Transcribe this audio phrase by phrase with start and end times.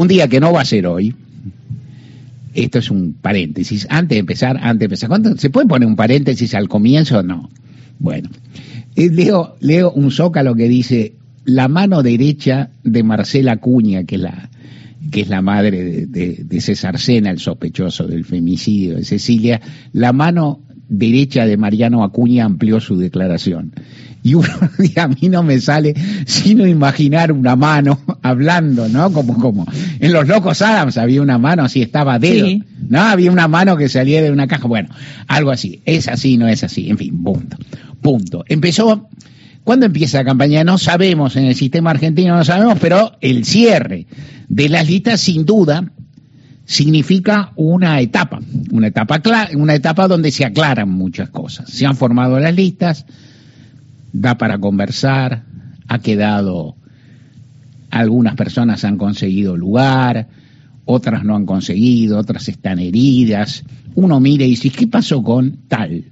[0.00, 1.14] un día que no va a ser hoy,
[2.54, 5.94] esto es un paréntesis, antes de empezar, antes de empezar, ¿cuánto, ¿se puede poner un
[5.94, 7.50] paréntesis al comienzo o no?
[7.98, 8.30] Bueno,
[8.96, 11.12] eh, leo, leo un zócalo que dice,
[11.44, 14.48] la mano derecha de Marcela Cuña, que es la,
[15.10, 19.60] que es la madre de, César Sena, el sospechoso del femicidio de Cecilia,
[19.92, 23.72] la mano derecha de Mariano Acuña amplió su declaración.
[24.22, 24.48] Y uno
[24.96, 25.94] a mí no me sale
[26.26, 29.10] sino imaginar una mano hablando, ¿no?
[29.12, 29.66] Como, como
[29.98, 32.46] en los locos Adams había una mano así, estaba dedo,
[32.88, 33.00] ¿no?
[33.00, 34.90] Había una mano que salía de una caja, bueno,
[35.26, 35.80] algo así.
[35.86, 37.56] Es así, no es así, en fin, punto.
[38.02, 38.44] Punto.
[38.48, 39.08] Empezó,
[39.64, 40.64] ¿cuándo empieza la campaña?
[40.64, 44.06] No sabemos, en el sistema argentino no sabemos, pero el cierre
[44.48, 45.92] de las listas sin duda
[46.70, 48.38] significa una etapa,
[48.70, 49.20] una etapa,
[49.56, 51.68] una etapa donde se aclaran muchas cosas.
[51.68, 53.06] Se han formado las listas,
[54.12, 55.42] da para conversar,
[55.88, 56.76] ha quedado,
[57.90, 60.28] algunas personas han conseguido lugar,
[60.84, 63.64] otras no han conseguido, otras están heridas.
[63.96, 66.04] Uno mira y dice, ¿qué pasó con tal?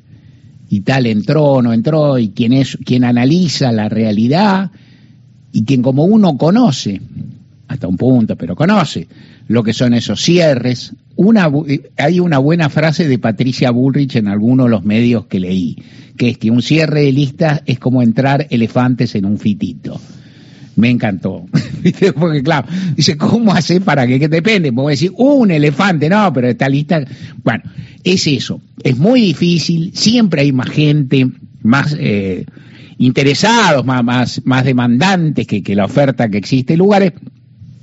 [0.69, 4.73] Y tal entró, no entró, y quien es, quien analiza la realidad,
[5.53, 7.01] y quien como uno conoce,
[7.69, 9.07] hasta un punto, pero conoce
[9.47, 10.95] lo que son esos cierres.
[11.17, 11.51] Una,
[11.97, 15.77] hay una buena frase de Patricia Bullrich en algunos de los medios que leí,
[16.17, 20.01] que es que un cierre de listas es como entrar elefantes en un fitito.
[20.77, 21.45] Me encantó.
[22.15, 24.73] Porque claro, dice, ¿cómo hace para que, que depende?
[24.73, 27.05] Puedo decir, un elefante, no, pero esta lista,
[27.43, 27.65] bueno,
[28.05, 28.61] es eso.
[28.83, 31.27] Es muy difícil, siempre hay más gente,
[31.63, 32.47] más eh,
[32.99, 37.13] interesados, más, más, más demandantes que, que la oferta que existe lugares.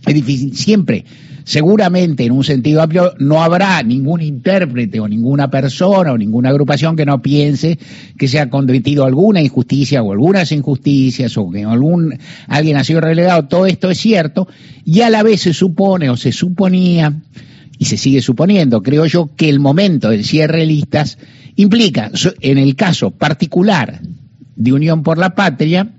[0.06, 1.06] Es difícil, siempre
[1.46, 6.96] seguramente en un sentido amplio no habrá ningún intérprete o ninguna persona o ninguna agrupación
[6.96, 7.78] que no piense
[8.18, 13.00] que se ha cometido alguna injusticia o algunas injusticias o que algún, alguien ha sido
[13.00, 13.46] relegado.
[13.46, 14.48] Todo esto es cierto
[14.84, 17.22] y a la vez se supone o se suponía
[17.78, 21.20] y se sigue suponiendo, creo yo, que el momento del cierre de listas
[21.56, 24.02] implica, en el caso particular
[24.56, 25.95] de Unión por la Patria,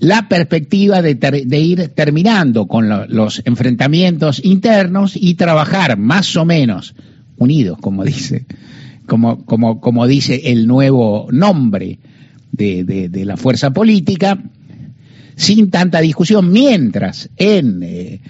[0.00, 6.94] la perspectiva de, ir terminando con los enfrentamientos internos y trabajar más o menos
[7.36, 8.46] unidos, como dice,
[9.06, 11.98] como, como, como dice el nuevo nombre
[12.50, 14.42] de, la fuerza política,
[15.36, 18.20] sin tanta discusión, mientras en eh,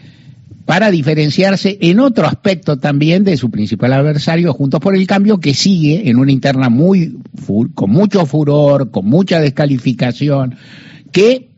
[0.64, 5.54] para diferenciarse en otro aspecto también de su principal adversario, Juntos por el Cambio, que
[5.54, 7.16] sigue en una interna muy
[7.74, 10.56] con mucho furor, con mucha descalificación,
[11.10, 11.49] que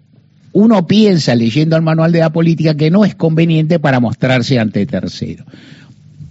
[0.52, 4.86] uno piensa leyendo el manual de la política que no es conveniente para mostrarse ante
[4.86, 5.44] tercero.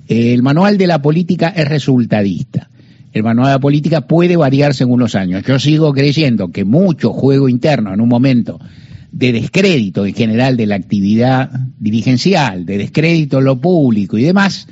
[0.07, 2.69] El manual de la política es resultadista.
[3.13, 5.43] El manual de la política puede variar según los años.
[5.45, 8.59] Yo sigo creyendo que mucho juego interno en un momento
[9.11, 11.49] de descrédito en general de la actividad
[11.79, 14.67] dirigencial, de descrédito en lo público y demás,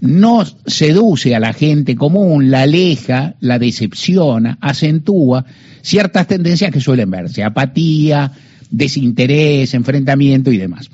[0.00, 5.46] no seduce a la gente común, la aleja, la decepciona, acentúa
[5.80, 8.32] ciertas tendencias que suelen verse, apatía,
[8.76, 10.90] desinterés, enfrentamiento y demás.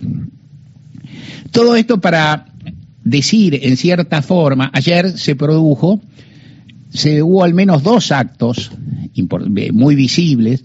[1.51, 2.47] Todo esto para
[3.03, 6.01] decir, en cierta forma, ayer se produjo,
[6.91, 8.71] se hubo al menos dos actos
[9.73, 10.65] muy visibles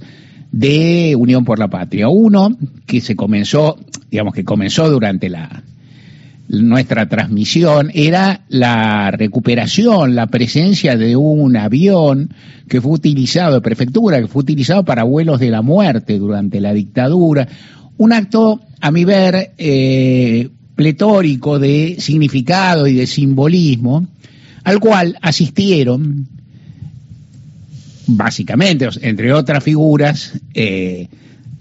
[0.52, 2.08] de Unión por la Patria.
[2.08, 3.80] Uno que se comenzó,
[4.12, 5.64] digamos que comenzó durante la,
[6.50, 12.34] nuestra transmisión era la recuperación, la presencia de un avión
[12.70, 16.74] que fue utilizado, de prefectura, que fue utilizado para vuelos de la muerte durante la
[16.74, 17.48] dictadura.
[17.98, 24.08] Un acto, a mi ver, eh, pletórico de significado y de simbolismo,
[24.64, 26.28] al cual asistieron,
[28.06, 31.08] básicamente, entre otras figuras, eh,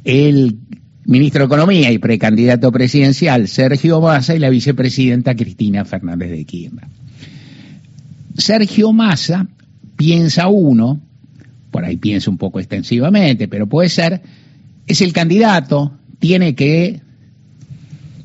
[0.05, 0.59] el
[1.06, 6.84] ministro de Economía y precandidato presidencial Sergio Massa y la vicepresidenta Cristina Fernández de Kirchner.
[8.37, 9.47] Sergio Massa
[9.97, 11.00] piensa uno,
[11.71, 14.21] por ahí piensa un poco extensivamente, pero puede ser,
[14.87, 17.01] es el candidato, tiene que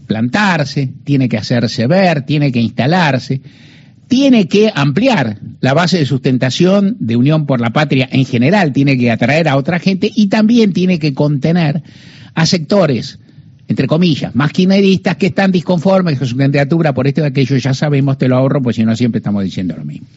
[0.07, 3.41] plantarse, tiene que hacerse ver, tiene que instalarse,
[4.07, 8.97] tiene que ampliar la base de sustentación de Unión por la Patria en general, tiene
[8.97, 11.83] que atraer a otra gente y también tiene que contener
[12.33, 13.19] a sectores,
[13.67, 17.73] entre comillas, más kirchneristas que están disconformes con su candidatura por esto y aquello, ya
[17.73, 20.07] sabemos, te lo ahorro, pues si no siempre estamos diciendo lo mismo.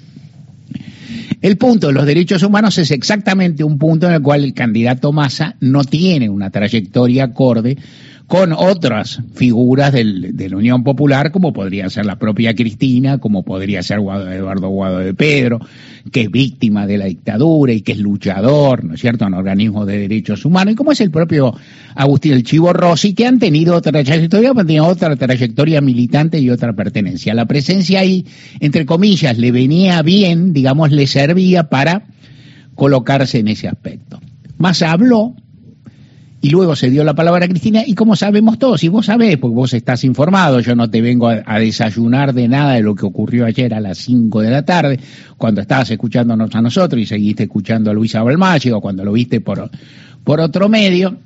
[1.41, 5.13] El punto de los derechos humanos es exactamente un punto en el cual el candidato
[5.13, 7.77] Massa no tiene una trayectoria acorde
[8.27, 13.43] con otras figuras del, de la Unión Popular, como podría ser la propia Cristina, como
[13.43, 15.61] podría ser Eduardo Guado de Pedro,
[16.11, 19.87] que es víctima de la dictadura y que es luchador, ¿no es cierto?, en organismos
[19.87, 21.55] de derechos humanos, y como es el propio
[21.95, 26.49] Agustín el Chivo Rossi, que han tenido otra trayectoria, han tenido otra trayectoria militante y
[26.49, 27.35] otra pertenencia.
[27.35, 28.25] La presencia ahí,
[28.61, 32.07] entre comillas, le venía bien, digamos, le servía para
[32.75, 34.21] colocarse en ese aspecto.
[34.57, 35.35] Más habló,
[36.45, 39.39] y luego se dio la palabra a Cristina, y como sabemos todos, y vos sabés,
[39.39, 43.07] porque vos estás informado, yo no te vengo a, desayunar de nada de lo que
[43.07, 45.01] ocurrió ayer a las 5 de la tarde,
[45.39, 49.41] cuando estabas escuchándonos a nosotros y seguiste escuchando a Luisa Balmache, o cuando lo viste
[49.41, 49.71] por,
[50.23, 51.17] por otro medio,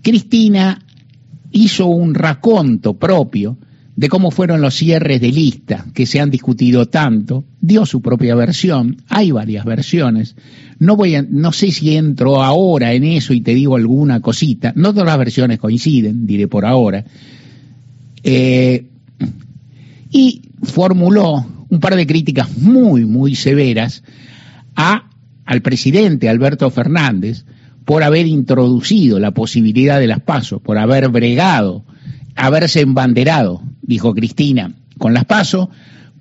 [0.00, 0.80] Cristina
[1.50, 3.58] hizo un raconto propio
[3.96, 8.34] de cómo fueron los cierres de lista que se han discutido tanto, dio su propia
[8.34, 10.34] versión, hay varias versiones,
[10.80, 14.72] no voy a, no sé si entro ahora en eso y te digo alguna cosita.
[14.74, 17.04] No todas las versiones coinciden, diré por ahora.
[18.24, 18.86] Eh,
[20.10, 24.02] y formuló un par de críticas muy, muy severas
[24.74, 25.08] a,
[25.44, 27.44] al presidente Alberto Fernández
[27.84, 31.84] por haber introducido la posibilidad de las pasos, por haber bregado,
[32.34, 35.68] haberse embanderado, dijo Cristina, con las pasos,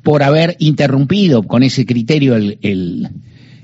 [0.03, 2.57] por haber interrumpido con ese criterio el,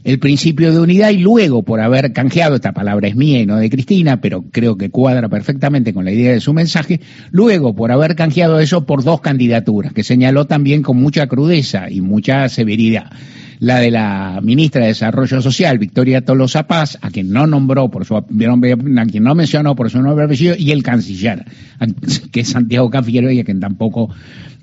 [0.07, 3.57] el principio de unidad y luego por haber canjeado, esta palabra es mía y no
[3.57, 7.01] de Cristina, pero creo que cuadra perfectamente con la idea de su mensaje,
[7.31, 11.99] luego por haber canjeado eso por dos candidaturas, que señaló también con mucha crudeza y
[11.99, 13.11] mucha severidad.
[13.59, 18.05] La de la ministra de Desarrollo Social, Victoria Tolosa Paz, a quien no nombró por
[18.05, 21.43] su nombre, a quien no mencionó por su nombre apellido, y el canciller,
[22.31, 24.09] que es Santiago Cafiero y a quien tampoco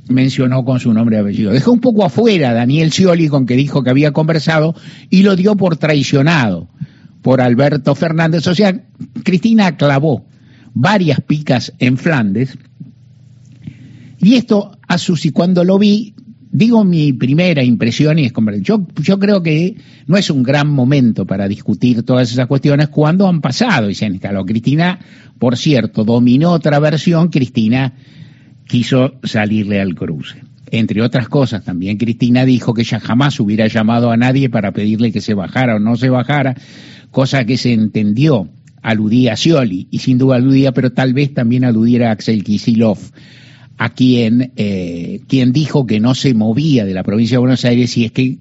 [0.09, 1.53] mencionó con su nombre y apellido.
[1.53, 4.75] Dejó un poco afuera Daniel Scioli con que dijo que había conversado
[5.11, 6.69] y lo dio por traicionado
[7.23, 8.47] por Alberto Fernández.
[8.47, 8.83] O sea,
[9.23, 10.27] Cristina clavó
[10.75, 12.59] varias picas en Flandes
[14.25, 16.15] y esto a Susi cuando lo vi,
[16.51, 20.71] digo mi primera impresión y es como, yo, yo creo que no es un gran
[20.71, 24.47] momento para discutir todas esas cuestiones cuando han pasado y se han instalado.
[24.47, 24.99] Cristina,
[25.39, 27.93] por cierto, dominó otra versión, Cristina
[28.66, 30.43] quiso salirle al cruce.
[30.70, 35.12] Entre otras cosas, también Cristina dijo que ella jamás hubiera llamado a nadie para pedirle
[35.12, 36.56] que se bajara o no se bajara,
[37.11, 38.49] cosa que se entendió,
[38.82, 42.99] aludía a Scioli, y sin duda aludía, pero tal vez también aludiera a Axel Kisilov,
[43.76, 47.96] a quien, eh, quien dijo que no se movía de la provincia de Buenos Aires
[47.96, 48.38] y es que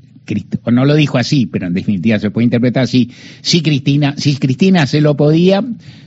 [0.71, 3.11] no lo dijo así, pero en definitiva se puede interpretar así,
[3.41, 5.63] si Cristina, si Cristina se lo podía,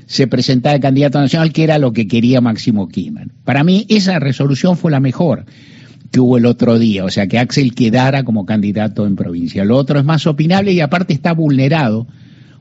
[0.06, 3.28] se presentaba de candidato nacional, que era lo que quería Máximo Kirchner.
[3.44, 5.44] Para mí esa resolución fue la mejor
[6.10, 9.64] que hubo el otro día, o sea, que Axel quedara como candidato en provincia.
[9.64, 12.06] Lo otro es más opinable y aparte está vulnerado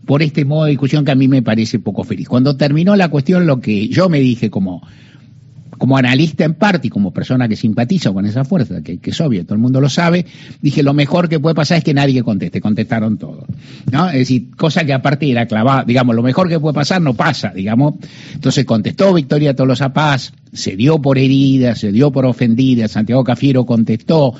[0.05, 2.27] por este modo de discusión que a mí me parece poco feliz.
[2.27, 4.81] Cuando terminó la cuestión, lo que yo me dije como
[5.77, 9.43] como analista en parte y como persona que simpatiza con esa fuerza, que, es obvio,
[9.43, 10.25] todo el mundo lo sabe,
[10.61, 13.45] dije lo mejor que puede pasar es que nadie conteste, contestaron todos.
[13.91, 14.07] ¿no?
[14.09, 17.51] Es decir, cosa que aparte era clavada, digamos, lo mejor que puede pasar no pasa,
[17.53, 17.95] digamos.
[18.33, 23.65] Entonces contestó Victoria Tolosa Paz, se dio por herida, se dio por ofendida, Santiago Cafiero
[23.65, 24.33] contestó,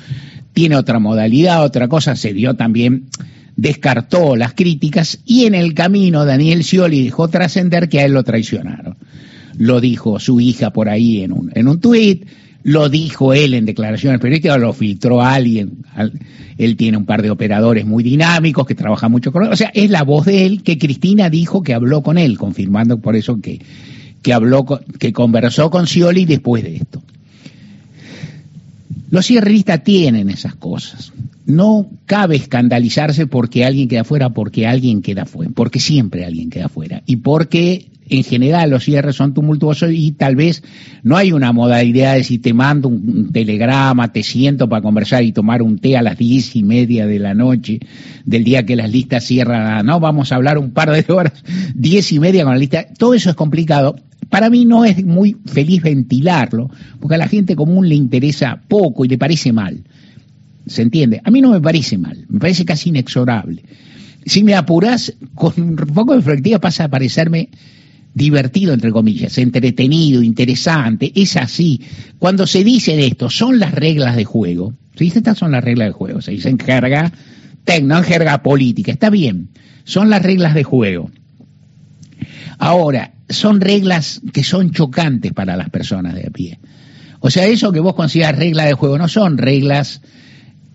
[0.54, 3.06] tiene otra modalidad, otra cosa, se dio también
[3.58, 8.24] descartó las críticas y en el camino Daniel Scioli dejó trascender que a él lo
[8.26, 8.98] traicionaron
[9.58, 12.26] lo dijo su hija por ahí en un, en un tuit,
[12.64, 15.86] lo dijo él en declaraciones periodísticas, lo filtró alguien,
[16.58, 19.72] él tiene un par de operadores muy dinámicos que trabajan mucho con él, o sea,
[19.74, 23.40] es la voz de él que Cristina dijo que habló con él, confirmando por eso
[23.40, 23.62] que,
[24.22, 24.66] que habló,
[24.98, 27.04] que conversó con Scioli después de esto.
[29.12, 31.14] Los cierreristas tienen esas cosas.
[31.46, 36.70] No cabe escandalizarse porque alguien queda fuera, porque alguien queda fuera, porque siempre alguien queda
[36.70, 37.04] fuera.
[37.06, 40.64] Y porque en general los cierres son tumultuosos y tal vez
[41.04, 45.32] no hay una modalidad de si te mando un, telegrama, te siento para conversar y
[45.32, 47.80] tomar un té a las diez y media de la noche
[48.26, 51.44] del día que las listas cierran, no, vamos a hablar un par de horas,
[51.74, 53.96] diez y media con la lista, todo eso es complicado.
[54.30, 56.70] Para mí no es muy feliz ventilarlo,
[57.00, 59.84] porque a la gente común le interesa poco y le parece mal.
[60.66, 61.22] ¿Se entiende?
[61.24, 63.64] A mí no me parece mal, me parece casi inexorable.
[64.26, 67.50] Si me apuras, con un poco de perspectiva pasa a parecerme
[68.16, 71.82] divertido, entre comillas, entretenido, interesante, es así.
[72.18, 75.90] Cuando se dice de esto, son las reglas de juego, se estas son las reglas
[75.90, 77.12] de juego, se dice en jerga,
[77.84, 79.50] no en política, está bien,
[79.84, 81.12] son las reglas de juego.
[82.58, 86.58] Ahora, son reglas que son chocantes para las personas de a pie.
[87.20, 90.02] O sea, eso que vos consideras reglas de juego no son reglas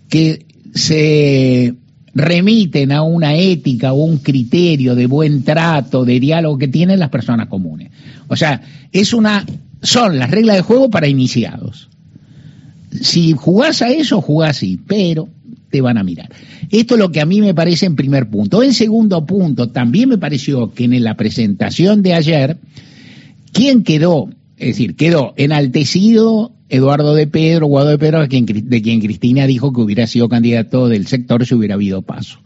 [0.09, 0.45] que
[0.75, 1.73] se
[2.13, 7.09] remiten a una ética o un criterio de buen trato, de diálogo que tienen las
[7.09, 7.91] personas comunes.
[8.27, 9.45] O sea, es una,
[9.81, 11.89] son las reglas de juego para iniciados.
[13.01, 15.29] Si jugás a eso, jugás así, pero
[15.69, 16.29] te van a mirar.
[16.69, 18.61] Esto es lo que a mí me parece en primer punto.
[18.61, 22.57] En segundo punto, también me pareció que en la presentación de ayer,
[23.51, 24.29] ¿Quién quedó?
[24.57, 29.81] Es decir, quedó enaltecido Eduardo de Pedro, Guado de Pedro, de quien, Cristina dijo que
[29.81, 32.39] hubiera sido candidato del sector si hubiera habido paso.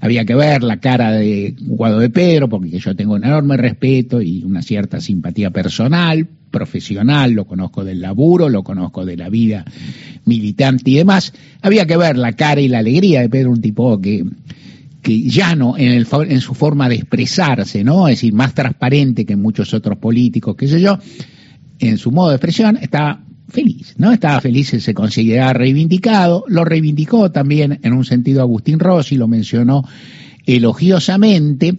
[0.00, 4.22] Había que ver la cara de Guado de Pedro, porque yo tengo un enorme respeto
[4.22, 9.66] y una cierta simpatía personal, profesional, lo conozco del laburo, lo conozco de la vida
[10.24, 11.34] militante y demás.
[11.60, 14.24] Había que ver la cara y la alegría de Pedro, un tipo que,
[15.02, 18.08] que llano en, el, en su forma de expresarse, ¿no?
[18.08, 20.98] Es decir, más transparente que muchos otros políticos, qué sé yo,
[21.78, 24.12] en su modo de expresión, estaba feliz, ¿no?
[24.12, 29.84] Estaba feliz, se consideraba reivindicado, lo reivindicó también en un sentido Agustín Rossi, lo mencionó
[30.46, 31.76] elogiosamente.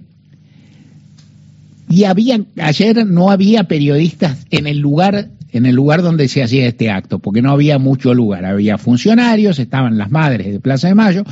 [1.90, 6.68] Y había, ayer no había periodistas en el lugar, en el lugar donde se hacía
[6.68, 8.46] este acto, porque no había mucho lugar.
[8.46, 11.24] Había funcionarios, estaban las madres de Plaza de Mayo,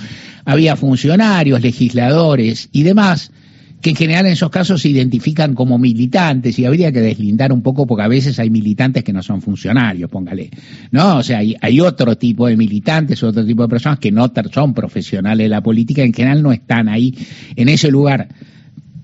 [0.43, 3.31] había funcionarios, legisladores y demás,
[3.81, 7.61] que en general en esos casos se identifican como militantes y habría que deslindar un
[7.61, 10.49] poco porque a veces hay militantes que no son funcionarios, póngale,
[10.91, 11.17] ¿no?
[11.17, 15.45] O sea, hay, otro tipo de militantes, otro tipo de personas que no son profesionales
[15.45, 17.15] de la política, en general no están ahí
[17.55, 18.27] en ese lugar,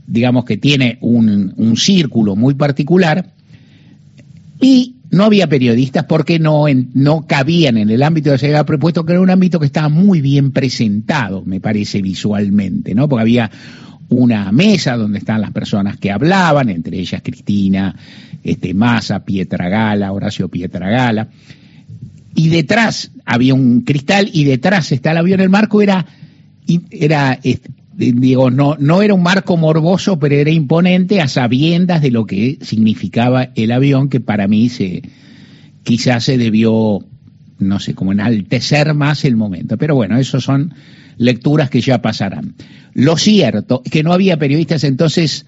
[0.07, 3.33] digamos que tiene un, un círculo muy particular
[4.59, 9.13] y no había periodistas porque no, no cabían en el ámbito de seguridad propuesto, que
[9.13, 13.07] era un ámbito que estaba muy bien presentado, me parece visualmente, ¿no?
[13.07, 13.51] Porque había
[14.09, 17.95] una mesa donde están las personas que hablaban, entre ellas Cristina,
[18.43, 21.29] este, Massa, Pietragala, Horacio Pietragala,
[22.35, 26.05] y detrás había un cristal y detrás está el avión, el marco era,
[26.91, 27.39] era
[27.95, 32.59] digo, no, no era un marco morboso, pero era imponente a sabiendas de lo que
[32.61, 35.01] significaba el avión, que para mí se,
[35.83, 36.99] quizás se debió,
[37.59, 39.77] no sé, como enaltecer más el momento.
[39.77, 40.73] Pero bueno, esos son
[41.17, 42.55] lecturas que ya pasarán.
[42.93, 45.45] Lo cierto es que no había periodistas entonces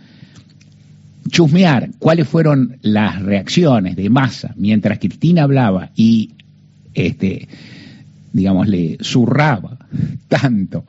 [1.30, 6.32] chusmear cuáles fueron las reacciones de masa mientras Cristina hablaba y
[6.94, 7.48] este
[8.32, 9.78] digamos le zurraba
[10.28, 10.86] tanto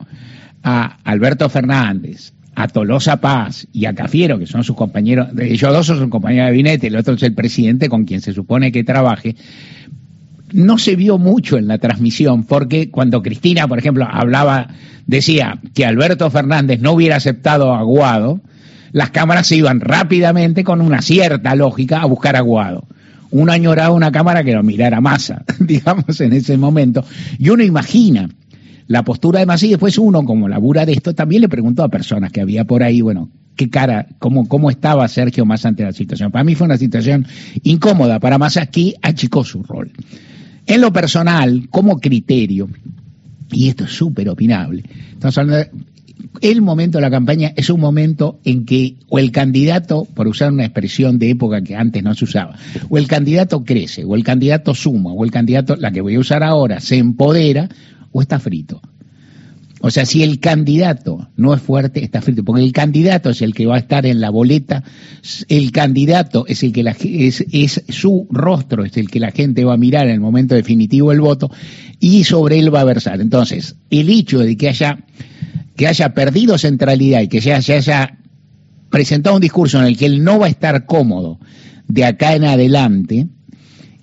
[0.63, 5.87] a Alberto Fernández, a Tolosa Paz y a Cafiero, que son sus compañeros, ellos dos
[5.87, 9.35] son compañeros de gabinete, el otro es el presidente con quien se supone que trabaje,
[10.53, 14.67] no se vio mucho en la transmisión, porque cuando Cristina, por ejemplo, hablaba,
[15.07, 18.41] decía que Alberto Fernández no hubiera aceptado a Guado,
[18.91, 22.87] las cámaras se iban rápidamente con una cierta lógica a buscar a Guado.
[23.31, 27.05] Uno añoraba una cámara que lo mirara Massa, digamos, en ese momento.
[27.37, 28.29] Y uno imagina
[28.87, 31.89] la postura de Massa y después uno, como labura de esto, también le preguntó a
[31.89, 35.91] personas que había por ahí, bueno, qué cara, cómo, cómo estaba Sergio Massa ante la
[35.91, 36.31] situación.
[36.31, 37.27] Para mí fue una situación
[37.61, 39.91] incómoda, para Massa aquí achicó su rol.
[40.69, 42.69] En lo personal, como criterio,
[43.51, 44.83] y esto es súper opinable,
[45.13, 45.71] estamos hablando de,
[46.41, 50.51] el momento de la campaña es un momento en que o el candidato, por usar
[50.51, 52.55] una expresión de época que antes no se usaba,
[52.87, 56.19] o el candidato crece, o el candidato suma, o el candidato, la que voy a
[56.19, 57.67] usar ahora, se empodera,
[58.11, 58.79] o está frito.
[59.81, 63.53] O sea, si el candidato no es fuerte, está frito, porque el candidato es el
[63.53, 64.83] que va a estar en la boleta,
[65.47, 69.63] el candidato es el que la, es, es su rostro, es el que la gente
[69.63, 71.49] va a mirar en el momento definitivo del voto
[71.99, 73.21] y sobre él va a versar.
[73.21, 74.99] Entonces, el hecho de que haya,
[75.77, 78.17] que haya perdido centralidad y que se haya,
[78.89, 81.39] presentado un discurso en el que él no va a estar cómodo
[81.87, 83.27] de acá en adelante,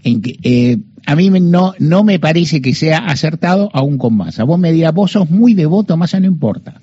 [0.05, 4.43] en que, eh, a mí no, no me parece que sea acertado aún con Massa.
[4.43, 6.81] Vos me dirás, vos sos muy devoto, Massa no importa.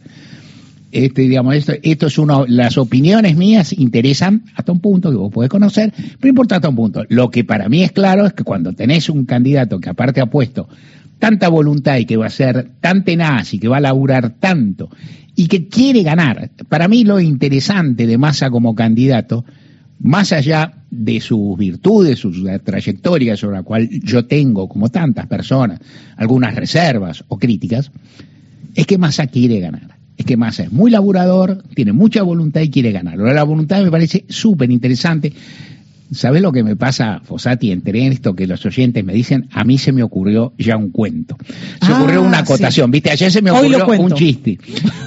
[0.91, 5.31] Este, digamos, esto, esto es uno, las opiniones mías interesan hasta un punto que vos
[5.31, 7.03] podés conocer, pero importa hasta un punto.
[7.09, 10.27] Lo que para mí es claro es que cuando tenés un candidato que aparte ha
[10.27, 10.69] puesto
[11.19, 14.89] tanta voluntad y que va a ser tan tenaz y que va a laburar tanto
[15.35, 19.43] y que quiere ganar, para mí lo interesante de Massa como candidato
[19.99, 22.31] más allá de sus virtudes, su
[22.63, 25.79] trayectoria sobre la cual yo tengo, como tantas personas,
[26.17, 27.91] algunas reservas o críticas,
[28.75, 29.97] es que Massa quiere ganar.
[30.17, 33.17] Es que Massa es muy laburador, tiene mucha voluntad y quiere ganar.
[33.17, 35.33] La voluntad me parece súper interesante.
[36.11, 37.71] ¿Sabes lo que me pasa, Fosati?
[37.71, 40.91] Entré en esto que los oyentes me dicen, a mí se me ocurrió ya un
[40.91, 41.35] cuento.
[41.81, 42.43] Se Ah, ocurrió una sí.
[42.43, 43.09] acotación, ¿viste?
[43.09, 44.59] Ayer se me ocurrió un chiste.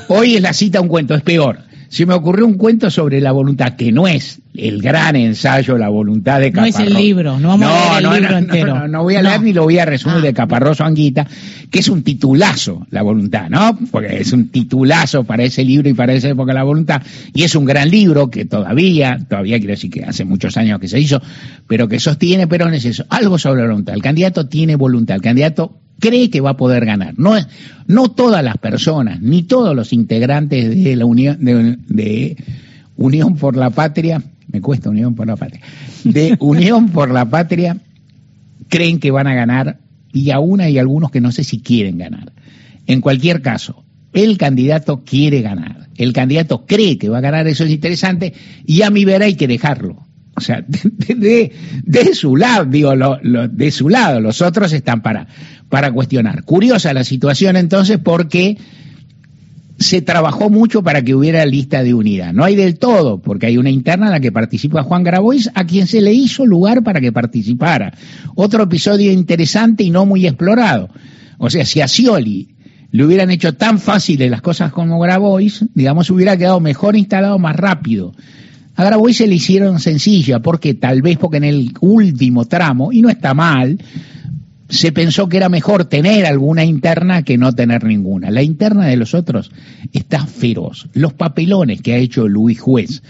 [0.09, 1.61] Hoy es la cita un cuento, es peor.
[1.97, 5.89] Se me ocurrió un cuento sobre la voluntad, que no es el gran ensayo La
[5.89, 8.75] voluntad de No es el libro, no vamos a leer el libro entero.
[8.81, 9.45] No, no voy a leer No.
[9.47, 10.21] ni lo voy a resumir Ah.
[10.21, 11.27] de Caparroso Anguita,
[11.71, 13.79] que es un titulazo, La voluntad, ¿no?
[13.91, 17.01] Porque es un titulazo para ese libro y para esa época La voluntad.
[17.33, 20.89] Y es un gran libro que todavía, todavía quiero decir que hace muchos años que
[20.89, 21.23] se hizo,
[21.67, 23.95] pero que sostiene, pero es eso, algo sobre la voluntad.
[23.95, 27.15] El candidato tiene voluntad, el candidato cree que va a poder ganar.
[27.19, 27.49] No, es-
[27.87, 32.37] no todas las personas, ni todos los integrantes de la Unión, de, de
[32.97, 34.23] Unión por la Patria
[34.53, 35.61] me cuesta Unión por la Patria,
[36.05, 37.77] de Unión por la Patria
[38.69, 39.79] creen que van a ganar
[40.13, 42.33] y aún hay algunos que no sé si quieren ganar.
[42.87, 47.65] En cualquier caso, el candidato quiere ganar, el candidato cree que va a ganar, eso
[47.65, 48.33] es interesante,
[48.65, 50.06] y a mi ver hay que dejarlo.
[50.37, 51.53] O sea, de,
[51.83, 55.27] de, su lado, digo, lo, de su lado, los otros están para,
[55.69, 56.45] para cuestionar.
[56.45, 58.59] Curiosa la situación entonces porque
[59.79, 62.33] se trabajó mucho para que hubiera lista de unidad.
[62.33, 65.65] No hay del todo, porque hay una interna en la que participa Juan Grabois, a
[65.65, 67.93] quien se le hizo lugar para que participara.
[68.35, 70.89] Otro episodio interesante y no muy explorado.
[71.39, 72.57] O sea, si a Scioli
[72.91, 77.57] le hubieran hecho tan fáciles las cosas como Grabois, digamos, hubiera quedado mejor instalado más
[77.57, 78.15] rápido.
[78.77, 83.01] A Grabois se le hicieron sencilla, porque tal vez porque en el último tramo, y
[83.01, 83.79] no está mal,
[84.69, 88.31] se pensó que era mejor tener alguna interna que no tener ninguna.
[88.31, 89.51] La interna de los otros
[89.93, 90.89] está feroz.
[90.93, 93.03] Los papelones que ha hecho Luis Juez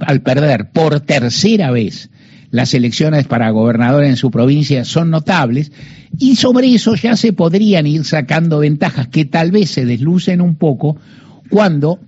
[0.00, 2.10] al perder por tercera vez
[2.50, 5.70] las elecciones para gobernador en su provincia son notables
[6.18, 10.56] y sobre eso ya se podrían ir sacando ventajas que tal vez se deslucen un
[10.56, 10.96] poco
[11.50, 12.00] cuando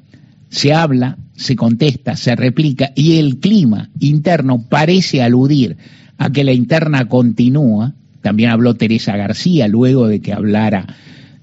[0.50, 5.76] se habla, se contesta, se replica y el clima interno parece aludir
[6.18, 10.86] a que la interna continúa también habló Teresa García luego de que hablara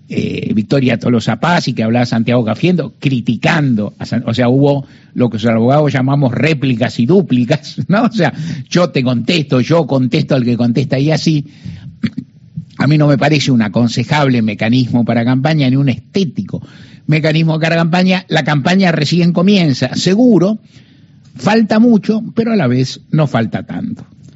[0.10, 3.94] eh, Victoria Tolosa Paz y que hablaba Santiago Cafiendo, criticando,
[4.26, 8.04] o sea, hubo lo que los abogados llamamos réplicas y dúplicas, ¿no?
[8.04, 8.34] O sea,
[8.70, 11.46] yo te contesto, yo contesto al que contesta y así.
[12.80, 16.62] A mí no me parece un aconsejable mecanismo para campaña ni un estético
[17.08, 18.26] mecanismo para campaña.
[18.28, 20.60] La campaña recién comienza, seguro,
[21.36, 24.06] falta mucho, pero a la vez no falta tanto.